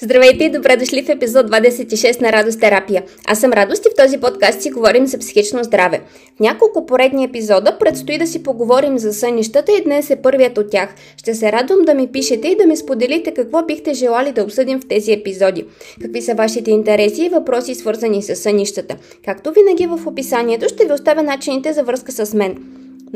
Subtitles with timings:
[0.00, 3.02] Здравейте и добре дошли в епизод 26 на Радост терапия.
[3.26, 6.00] Аз съм Радост и в този подкаст си говорим за психично здраве.
[6.36, 10.70] В няколко поредни епизода предстои да си поговорим за сънищата и днес е първият от
[10.70, 10.94] тях.
[11.16, 14.80] Ще се радвам да ми пишете и да ми споделите какво бихте желали да обсъдим
[14.80, 15.64] в тези епизоди.
[16.02, 18.96] Какви са вашите интереси и въпроси свързани с сънищата.
[19.24, 22.56] Както винаги в описанието ще ви оставя начините за връзка с мен.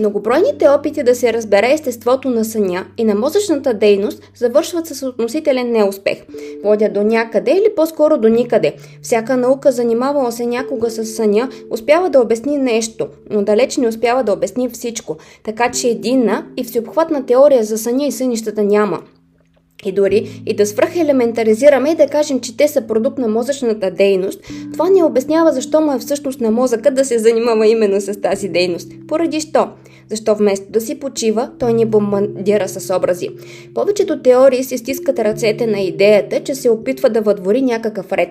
[0.00, 5.72] Многобройните опити да се разбере естеството на съня и на мозъчната дейност завършват с относителен
[5.72, 6.18] неуспех.
[6.64, 8.74] Водят до някъде или по-скоро до никъде.
[9.02, 14.24] Всяка наука, занимавала се някога с съня, успява да обясни нещо, но далеч не успява
[14.24, 15.16] да обясни всичко.
[15.44, 19.00] Така че единна и всеобхватна теория за съня и сънищата няма.
[19.84, 24.40] И дори и да свръхелементаризираме и да кажем, че те са продукт на мозъчната дейност,
[24.72, 28.48] това не обяснява защо му е всъщност на мозъка да се занимава именно с тази
[28.48, 28.92] дейност.
[29.08, 29.68] Поради що?
[30.10, 33.28] Защо вместо да си почива, той ни бомбандира с образи.
[33.74, 38.28] Повечето теории си стискат ръцете на идеята, че се опитва да въдвори някакъв ред.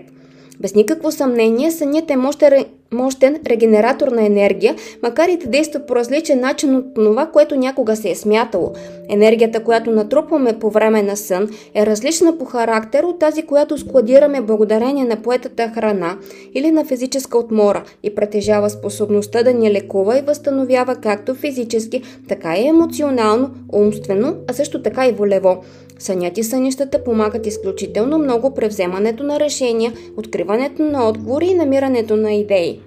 [0.59, 5.95] Без никакво съмнение, сънят е мощен, мощен регенератор на енергия, макар и да действа по
[5.95, 8.73] различен начин от това, което някога се е смятало.
[9.09, 14.41] Енергията, която натрупваме по време на сън, е различна по характер от тази, която складираме
[14.41, 16.17] благодарение на поетата храна
[16.53, 22.57] или на физическа отмора и притежава способността да ни лекува и възстановява както физически, така
[22.57, 25.57] и емоционално, умствено, а също така и волево.
[25.99, 32.15] Сънят и сънищата помагат изключително много при вземането на решения, откриването на отговори и намирането
[32.15, 32.78] на идеи.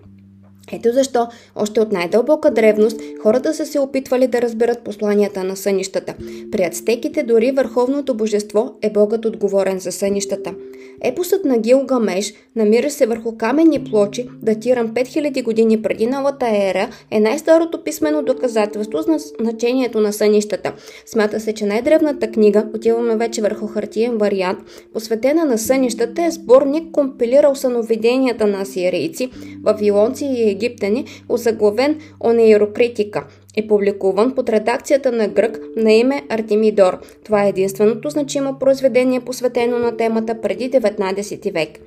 [0.73, 6.15] Ето защо, още от най-дълбока древност, хората са се опитвали да разберат посланията на сънищата.
[6.53, 10.55] При ацтеките дори върховното божество е богът отговорен за сънищата.
[11.05, 17.20] Епосът на Гилгамеш намира се върху каменни плочи, датиран 5000 години преди новата ера, е
[17.20, 20.72] най-старото писмено доказателство за значението на сънищата.
[21.06, 24.58] Смята се, че най-древната книга, отиваме вече върху хартиен вариант,
[24.92, 29.30] посветена на сънищата е сборник, компилирал съновиденията на асирийци,
[29.62, 33.26] вавилонци и египтяни, озаглавен Онейрокритика
[33.57, 36.99] е публикуван под редакцията на грък на име Артемидор.
[37.25, 41.79] Това е единственото значимо произведение посветено на темата преди 19 век.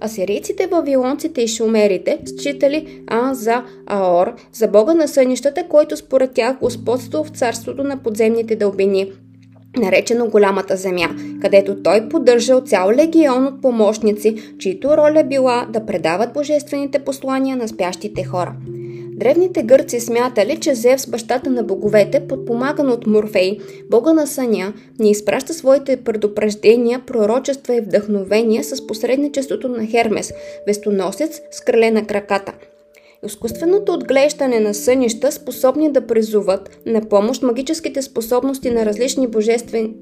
[0.00, 6.58] Асирийците, вавилонците и шумерите считали А за Аор, за бога на сънищата, който според тях
[6.60, 9.12] господство в царството на подземните дълбини,
[9.76, 11.08] наречено Голямата земя,
[11.40, 17.68] където той поддържал цял легион от помощници, чието роля била да предават божествените послания на
[17.68, 18.54] спящите хора.
[19.16, 23.58] Древните гърци смятали, че Зевс, бащата на боговете, подпомаган от Морфей,
[23.90, 30.32] бога на съня, ни изпраща своите предупреждения, пророчества и вдъхновения с посредничеството на Хермес,
[30.66, 32.52] вестоносец с крале на краката–
[33.26, 39.94] Изкуственото отглеждане на сънища способни да призуват на помощ магическите способности на различни божествени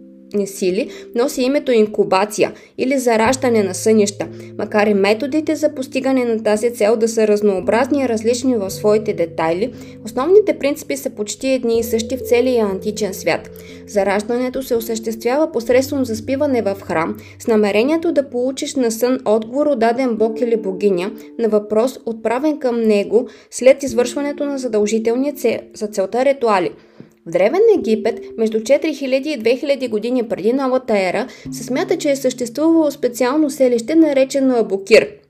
[0.47, 4.28] сили носи името инкубация или зараждане на сънища,
[4.59, 9.12] макар и методите за постигане на тази цел да са разнообразни и различни в своите
[9.12, 9.72] детайли,
[10.04, 13.50] основните принципи са почти едни и същи в целия античен свят.
[13.87, 19.78] Зараждането се осъществява посредством заспиване в храм с намерението да получиш на сън отговор от
[19.78, 25.32] даден бог или богиня на въпрос отправен към него след извършването на задължителни
[25.75, 26.71] за целта ритуали–
[27.27, 32.16] в Древен Египет, между 4000 и 2000 години преди новата ера, се смята, че е
[32.16, 35.09] съществувало специално селище, наречено Абукир–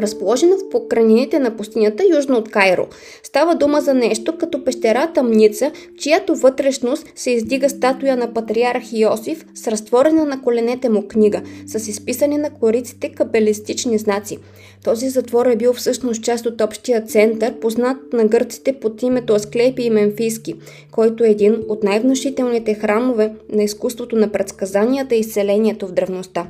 [0.00, 2.86] разположена в покрайнините на пустинята южно от Кайро.
[3.22, 8.82] Става дума за нещо като пещера тъмница, в чиято вътрешност се издига статуя на патриарх
[8.92, 14.38] Йосиф с разтворена на коленете му книга, с изписани на кориците кабелистични знаци.
[14.84, 19.82] Този затвор е бил всъщност част от общия център, познат на гърците под името Асклепи
[19.82, 20.54] и Мемфийски,
[20.90, 26.46] който е един от най-внушителните храмове на изкуството на предсказанията и изцелението в древността.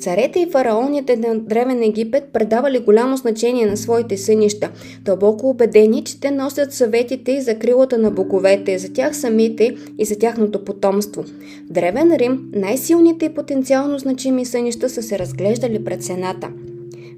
[0.00, 4.70] Царете и фараоните на Древен Египет предавали голямо значение на своите сънища,
[5.04, 10.18] дълбоко убедени, че те носят съветите и закрилата на боговете, за тях самите и за
[10.18, 11.22] тяхното потомство.
[11.22, 16.48] В Древен Рим най-силните и потенциално значими сънища са се разглеждали пред Сената–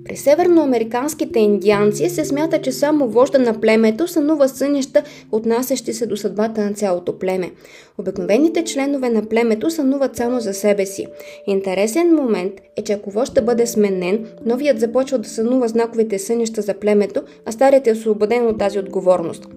[0.04, 5.02] при северноамериканските индианци се смята, че само вожда на племето сънува сънища,
[5.32, 7.50] отнасящи се до съдбата на цялото племе.
[7.98, 11.06] Обикновените членове на племето сънуват само за себе си.
[11.46, 16.74] Интересен момент е, че ако вожда бъде сменен, новият започва да сънува знаковите сънища за
[16.74, 19.48] племето, а старият е освободен от тази отговорност.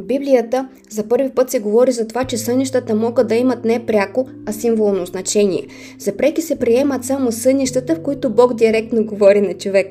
[0.00, 4.28] Библията за първи път се говори за това, че сънищата могат да имат не пряко,
[4.46, 5.66] а символно значение.
[5.98, 9.86] За преки се приемат само сънищата, в които Бог директно говори на човек.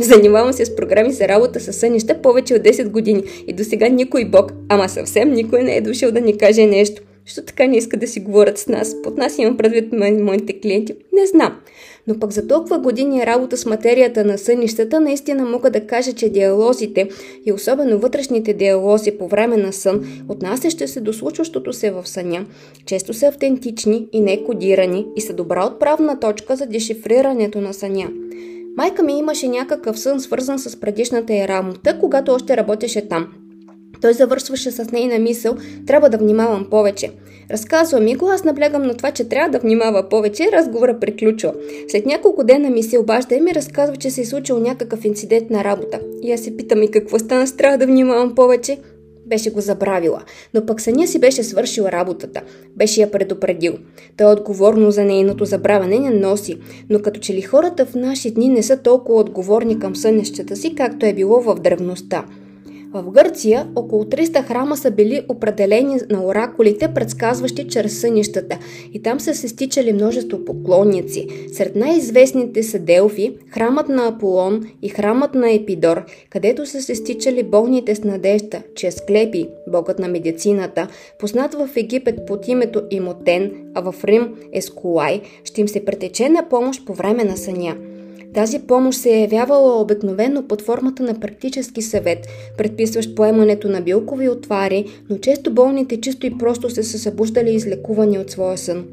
[0.00, 3.88] Занимавам се с програми за работа с сънища повече от 10 години и до сега
[3.88, 7.02] никой Бог, ама съвсем никой не е дошъл да ни каже нещо.
[7.26, 9.02] Защо така не искат да си говорят с нас?
[9.02, 10.94] Под нас имам предвид моите клиенти.
[11.12, 11.60] Не знам.
[12.06, 16.28] Но пък за толкова години работа с материята на сънищата, наистина мога да кажа, че
[16.28, 17.08] диалозите
[17.46, 22.46] и особено вътрешните диалози по време на сън, отнасящи се до случващото се в съня,
[22.86, 28.08] често са автентични и не кодирани и са добра отправна точка за дешифрирането на съня.
[28.76, 33.28] Майка ми имаше някакъв сън, свързан с предишната й работа, когато още работеше там.
[34.02, 35.56] Той завършваше с нейна мисъл,
[35.86, 37.10] трябва да внимавам повече.
[37.50, 41.54] Разказва ми го, аз наблягам на това, че трябва да внимава повече разговора приключва.
[41.88, 45.50] След няколко дена ми се обажда и ми разказва, че се е случил някакъв инцидент
[45.50, 46.00] на работа.
[46.22, 48.78] И аз се питам и какво стана, трябва да внимавам повече
[49.26, 50.22] беше го забравила,
[50.54, 52.40] но пък съня си беше свършил работата,
[52.76, 53.74] беше я предупредил.
[54.16, 56.58] Той е отговорно за нейното забравяне не носи,
[56.90, 60.74] но като че ли хората в наши дни не са толкова отговорни към сънищата си,
[60.74, 62.24] както е било в древността.
[62.94, 68.58] В Гърция около 300 храма са били определени на оракулите, предсказващи чрез сънищата
[68.92, 71.26] и там са се стичали множество поклонници.
[71.52, 77.42] Сред най-известните са Делфи, храмът на Аполон и храмът на Епидор, където са се стичали
[77.42, 83.92] болните с надежда, че Склепи, богът на медицината, познат в Египет под името Имотен, а
[83.92, 87.76] в Рим Ескулай, ще им се претече на помощ по време на съня–
[88.34, 92.26] тази помощ се е явявала обикновено под формата на практически съвет,
[92.58, 98.18] предписващ поемането на билкови отвари, но често болните чисто и просто се са събуждали излекувани
[98.18, 98.86] от своя сън.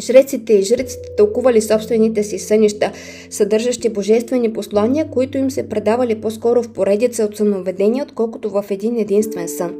[0.00, 2.92] Жреците и жреците тълкували собствените си сънища,
[3.30, 8.96] съдържащи божествени послания, които им се предавали по-скоро в поредица от съноведения, отколкото в един
[8.96, 9.74] единствен сън.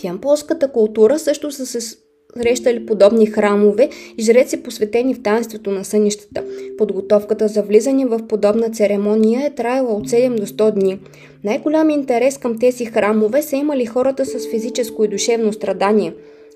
[0.00, 1.80] В ямполската култура също са се
[2.36, 3.88] срещали подобни храмове
[4.18, 6.44] и жреци посветени в таинството на сънищата.
[6.78, 10.98] Подготовката за влизане в подобна церемония е траила от 7 до 100 дни.
[11.44, 16.14] Най-голям интерес към тези храмове са имали хората с физическо и душевно страдание.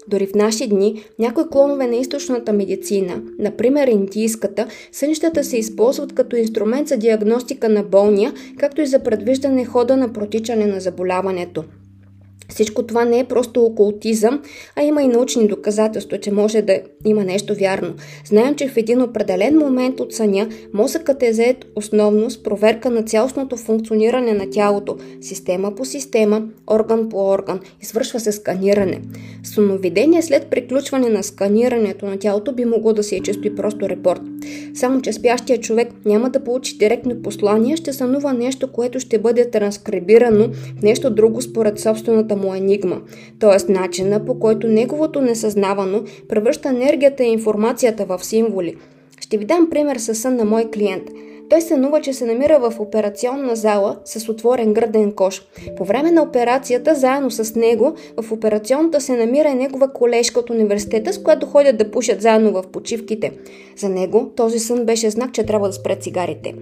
[0.09, 6.37] Дори в наши дни някои клонове на източната медицина, например индийската, сънищата се използват като
[6.37, 11.65] инструмент за диагностика на болния, както и за предвиждане хода на протичане на заболяването.
[12.53, 14.43] Всичко това не е просто окултизъм,
[14.77, 17.95] а има и научни доказателства, че може да има нещо вярно.
[18.25, 23.03] Знаем, че в един определен момент от съня мозъкът е заед основно с проверка на
[23.03, 29.01] цялостното функциониране на тялото, система по система, орган по орган, извършва се сканиране.
[29.43, 33.89] Съновидение след приключване на сканирането на тялото би могло да се е чисто и просто
[33.89, 34.21] репорт.
[34.75, 39.51] Само, че спящия човек няма да получи директно послание, ще сънува нещо, което ще бъде
[39.51, 40.49] транскрибирано
[40.79, 43.01] в нещо друго според собствената му енигма,
[43.41, 43.73] т.е.
[43.73, 48.77] начина по който неговото несъзнавано превръща енергията и информацията в символи.
[49.21, 51.05] Ще ви дам пример със сън на мой клиент–
[51.53, 55.43] той сънува, че се намира в операционна зала с отворен гърден кош.
[55.77, 60.51] По време на операцията, заедно с него, в операционната се намира и негова колежка от
[60.51, 63.33] университета, с която ходят да пушат заедно в почивките.
[63.77, 66.55] За него този сън беше знак, че трябва да спре цигарите.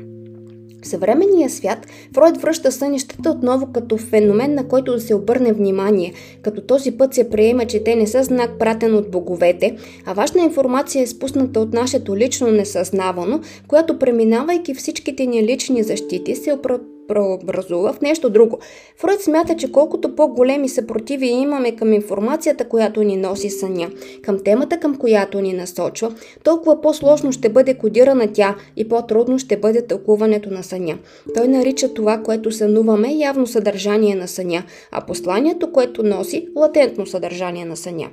[0.83, 6.13] В съвременния свят Фройд връща сънищата отново като феномен, на който да се обърне внимание,
[6.43, 10.43] като този път се приема, че те не са знак пратен от боговете, а важна
[10.43, 16.53] информация е спусната от нашето лично несъзнавано, която преминавайки всичките ни лични защити се
[17.11, 18.59] преобразува в нещо друго.
[18.97, 23.91] Фройд смята, че колкото по-големи съпротиви имаме към информацията, която ни носи съня,
[24.23, 26.15] към темата, към която ни насочва,
[26.45, 30.99] толкова по-сложно ще бъде кодирана тя и по-трудно ще бъде тълкуването на съня.
[31.35, 34.63] Той нарича това, което сънуваме, явно съдържание на съня,
[34.93, 38.11] а посланието, което носи, латентно съдържание на съня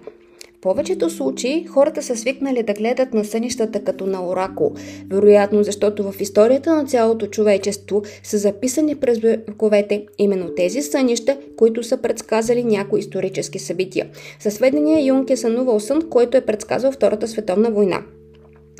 [0.61, 4.73] повечето случаи хората са свикнали да гледат на сънищата като на оракул,
[5.09, 11.83] вероятно защото в историята на цялото човечество са записани през вековете именно тези сънища, които
[11.83, 14.07] са предсказали някои исторически събития.
[14.39, 18.01] Със сведения Юнг е сънувал сън, който е предсказал Втората световна война.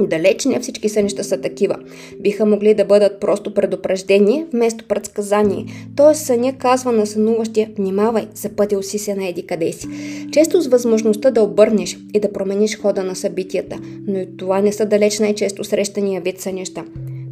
[0.01, 1.75] Далеч не всички сънища са такива.
[2.19, 5.65] Биха могли да бъдат просто предупреждение вместо предсказание.
[5.95, 9.87] Тоест съня казва на сънуващия, внимавай, запътил си се на еди къде си.
[10.31, 13.77] Често с възможността да обърнеш и да промениш хода на събитията,
[14.07, 16.83] но и това не са далеч най-често срещания вид сънища.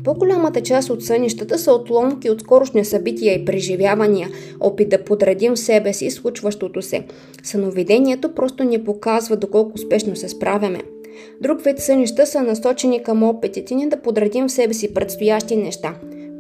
[0.04, 4.30] По-голямата част от сънищата са отломки от скорошни събития и преживявания,
[4.60, 7.04] опит да подредим в себе си случващото се.
[7.44, 10.82] Съновидението просто ни показва доколко успешно се справяме.
[11.42, 15.96] Друг вид сънища са насочени към опитите ни да подредим в себе си предстоящи неща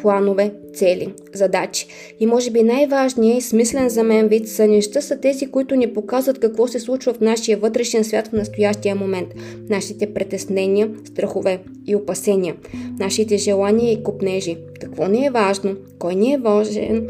[0.05, 1.87] планове, цели, задачи.
[2.19, 6.39] И може би най-важният и смислен за мен вид сънища са тези, които ни показват
[6.39, 9.27] какво се случва в нашия вътрешен свят в настоящия момент.
[9.69, 12.55] Нашите притеснения, страхове и опасения,
[12.99, 14.57] нашите желания и купнежи.
[14.81, 17.07] Какво ни е важно, кой ни е важен,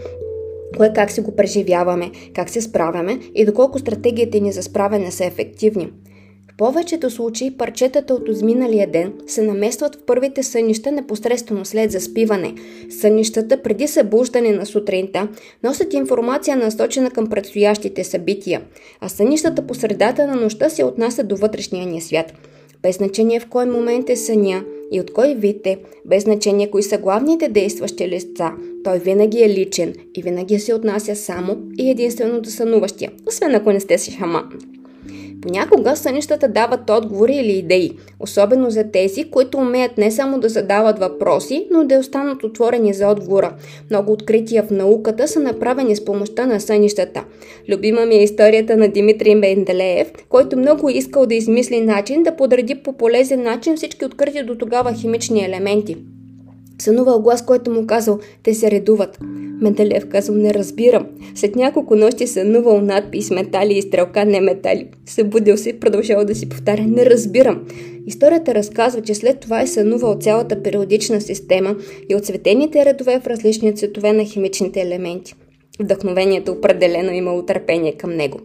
[0.78, 5.26] кое как си го преживяваме, как се справяме и доколко стратегиите ни за справяне са
[5.26, 5.92] ефективни.
[6.56, 12.54] В повечето случаи парчетата от изминалия ден се наместват в първите сънища непосредствено след заспиване.
[12.90, 15.28] Сънищата преди събуждане на сутринта
[15.64, 18.62] носят информация насочена към предстоящите събития,
[19.02, 22.34] а сънищата по средата на нощта се отнасят до вътрешния ни свят.
[22.82, 26.84] Без значение в кой момент е съня и от кой вид е, без значение кои
[26.84, 28.52] са главните действащи лица,
[28.84, 33.72] той винаги е личен и винаги се отнася само и единствено до сънуващия, освен ако
[33.72, 34.50] не сте си хаман.
[35.46, 41.00] Понякога сънищата дават отговори или идеи, особено за тези, които умеят не само да задават
[41.00, 43.56] въпроси, но да останат отворени за отговора.
[43.90, 47.24] Много открития в науката са направени с помощта на сънищата.
[47.70, 52.76] Любима ми е историята на Димитрий Менделеев, който много искал да измисли начин да подреди
[52.76, 55.98] по полезен начин всички открити до тогава химични елементи.
[56.82, 59.20] Сънувал глас, който му казал, те се редуват.
[59.62, 61.08] Менделев казал, не разбирам.
[61.36, 64.88] След няколко нощи сънувал надпис метали и стрелка не метали.
[65.06, 67.66] Събудил се и продължавал да си повтаря, не разбирам.
[68.06, 71.76] Историята разказва, че след това е сънувал цялата периодична система
[72.10, 75.36] и отцветените редове в различни цветове на химичните елементи.
[75.80, 78.40] Вдъхновението определено имало търпение към него.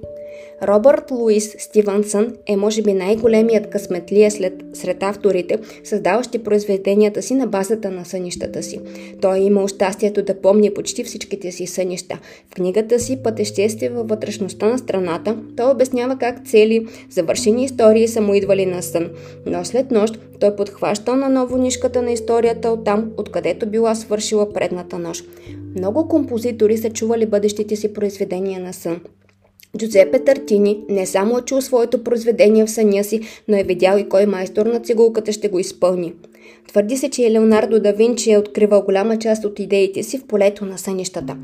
[0.63, 7.47] Робърт Луис Стивенсън е може би най-големият късметлия след, сред авторите, създаващи произведенията си на
[7.47, 8.81] базата на сънищата си.
[9.21, 12.19] Той е имал щастието да помни почти всичките си сънища.
[12.51, 18.21] В книгата си Пътешествие във вътрешността на страната той обяснява как цели завършени истории са
[18.21, 19.11] му идвали на сън.
[19.47, 24.53] Но след нощ той подхващал на ново нишката на историята от там, откъдето била свършила
[24.53, 25.25] предната нощ.
[25.77, 29.01] Много композитори са чували бъдещите си произведения на сън.
[29.79, 34.09] Джузепе Тартини не само е чул своето произведение в съня си, но е видял и
[34.09, 36.13] кой майстор на цигулката ще го изпълни.
[36.69, 40.65] Твърди се, че Леонардо да Винчи е откривал голяма част от идеите си в полето
[40.65, 41.37] на сънищата.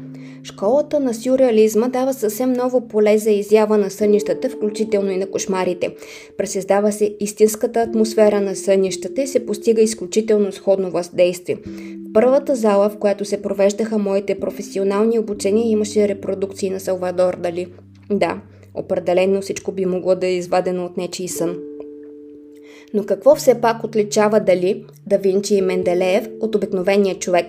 [0.45, 5.95] Школата на сюрреализма дава съвсем ново поле за изява на сънищата, включително и на кошмарите.
[6.39, 11.57] Пресъздава се истинската атмосфера на сънищата и се постига изключително сходно въздействие.
[11.57, 17.67] В първата зала, в която се провеждаха моите професионални обучения, имаше репродукции на Салвадор Дали.
[18.11, 18.41] Да,
[18.75, 21.57] определено всичко би могло да е извадено от нечий сън.
[22.95, 27.47] Но какво все пак отличава Дали, Да Винчи и Менделеев от обикновения човек?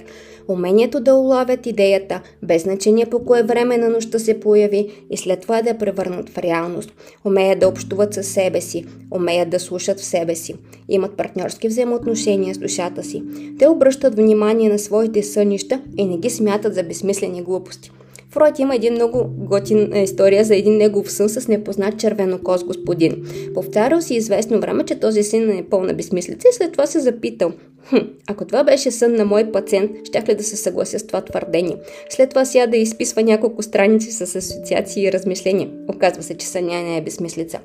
[0.48, 5.42] Умението да улавят идеята, без значение по кое време на нощта се появи и след
[5.42, 6.94] това да я превърнат в реалност.
[7.26, 10.56] Умеят да общуват със себе си, умеят да слушат в себе си,
[10.90, 13.24] имат партньорски взаимоотношения с душата си.
[13.60, 17.92] Те обръщат внимание на своите сънища и не ги смятат за безсмислени глупости.
[18.38, 23.24] Фройд има един много готин е, история за един негов сън с непознат червенокос господин.
[23.54, 27.52] Повтарял си известно време, че този син е пълна безмислица и след това се запитал.
[27.90, 31.22] Хм, ако това беше сън на мой пациент, щях ли да се съглася с това
[31.22, 31.78] твърдение?
[32.10, 35.70] След това сяда да изписва няколко страници с асоциации и размишления.
[35.88, 37.60] Оказва се, че съня не е безмислица.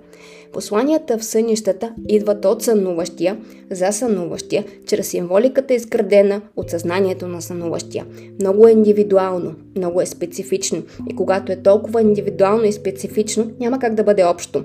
[0.52, 3.36] Посланията в сънищата идват от сънуващия,
[3.70, 8.06] за сънуващия, чрез символиката изградена от съзнанието на сънуващия.
[8.40, 13.94] Много е индивидуално, много е специфично и когато е толкова индивидуално и специфично, няма как
[13.94, 14.64] да бъде общо.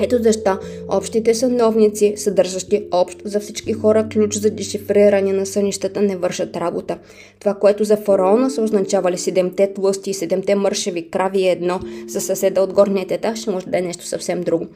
[0.00, 6.16] Ето защо общите съновници, съдържащи общ за всички хора ключ за дешифриране на сънищата, не
[6.16, 6.98] вършат работа.
[7.40, 12.20] Това, което за фараона са означавали седемте тлъсти и седемте мършеви крави е едно, за
[12.20, 14.66] съседа от горният етаж ще може да е нещо съвсем друго.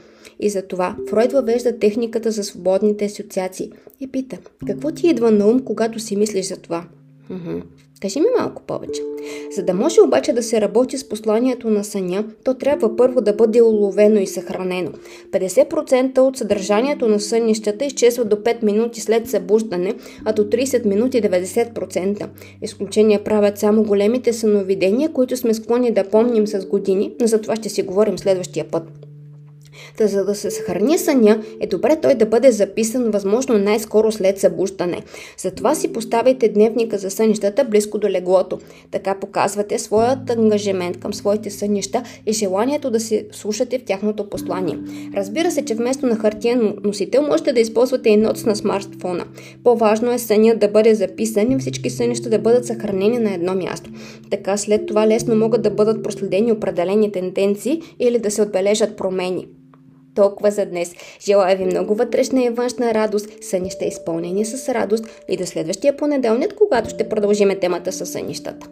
[0.41, 5.65] И затова Фройд въвежда техниката за свободните асоциации и пита, какво ти идва на ум,
[5.65, 6.85] когато си мислиш за това?
[8.03, 9.03] Кажи ми малко повече.
[9.57, 13.33] За да може обаче да се работи с посланието на съня, то трябва първо да
[13.33, 14.91] бъде уловено и съхранено.
[15.31, 21.23] 50% от съдържанието на сънищата изчезва до 5 минути след събуждане, а до 30 минути
[21.23, 22.29] 90%.
[22.63, 27.57] Изключения правят само големите съновидения, които сме склонни да помним с години, но за това
[27.57, 29.12] ще си говорим следващия път.
[29.99, 34.39] Та за да се съхрани съня, е добре той да бъде записан възможно най-скоро след
[34.39, 35.03] събуждане.
[35.39, 38.59] Затова си поставяйте дневника за сънищата близко до леглото.
[38.91, 44.79] Така показвате своят ангажимент към своите сънища и желанието да се слушате в тяхното послание.
[45.17, 49.25] Разбира се, че вместо на хартиен носител можете да използвате и ноц на смартфона.
[49.65, 53.91] По-важно е сънят да бъде записан и всички сънища да бъдат съхранени на едно място.
[54.31, 59.47] Така след това лесно могат да бъдат проследени определени тенденции или да се отбележат промени.
[60.15, 60.95] Толкова за днес.
[61.21, 66.55] Желая ви много вътрешна и външна радост, сънища изпълнени с радост и до следващия понеделник,
[66.55, 68.69] когато ще продължиме темата с сънищата.